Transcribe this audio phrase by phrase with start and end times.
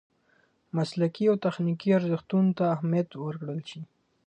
[0.75, 3.81] مسلکي او تخنیکي ارزښتونو ته اهمیت ورکړل شي.